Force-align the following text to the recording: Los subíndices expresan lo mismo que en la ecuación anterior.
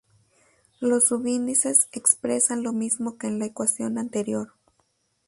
Los 0.79 1.09
subíndices 1.09 1.87
expresan 1.91 2.63
lo 2.63 2.73
mismo 2.73 3.19
que 3.19 3.27
en 3.27 3.37
la 3.37 3.45
ecuación 3.45 3.99
anterior. 3.99 4.51